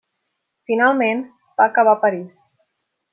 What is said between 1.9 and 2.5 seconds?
a París.